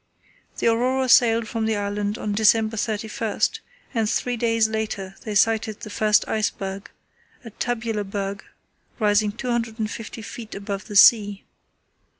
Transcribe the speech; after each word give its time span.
The 0.57 0.65
Aurora 0.67 1.07
sailed 1.07 1.47
from 1.47 1.67
the 1.67 1.75
island 1.75 2.17
on 2.17 2.31
December 2.33 2.75
31, 2.75 3.39
and 3.93 4.09
three 4.09 4.35
days 4.35 4.67
later 4.67 5.13
they 5.25 5.35
sighted 5.35 5.81
the 5.81 5.91
first 5.91 6.27
iceberg, 6.27 6.89
a 7.45 7.51
tabular 7.51 8.03
berg 8.03 8.43
rising 8.97 9.31
250 9.31 10.21
ft. 10.23 10.55
above 10.55 10.87
the 10.87 10.95
sea. 10.95 11.43